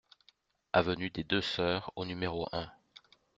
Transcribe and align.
Avenue 0.73 1.11
des 1.11 1.23
Deux 1.23 1.41
Sœurs 1.43 1.91
au 1.95 2.05
numéro 2.05 2.49
un 2.53 2.71